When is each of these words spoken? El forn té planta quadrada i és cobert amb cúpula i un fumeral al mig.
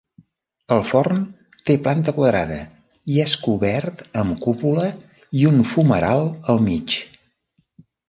El 0.75 0.79
forn 0.91 1.19
té 1.69 1.75
planta 1.87 2.15
quadrada 2.15 2.57
i 3.17 3.21
és 3.27 3.37
cobert 3.45 4.03
amb 4.25 4.43
cúpula 4.49 4.89
i 5.45 5.49
un 5.55 5.65
fumeral 5.77 6.29
al 6.57 6.69
mig. 6.69 7.03